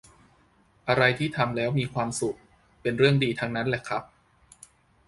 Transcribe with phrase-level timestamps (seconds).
[0.87, 2.37] อะไรที่ทำแล้วมีความสุข
[2.81, 4.03] เป็นเรื่องดีทั้งนั้นแหละครับ